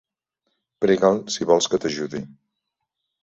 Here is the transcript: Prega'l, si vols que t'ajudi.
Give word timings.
Prega'l, 0.85 1.19
si 1.35 1.45
vols 1.51 1.69
que 1.73 1.81
t'ajudi. 1.83 2.23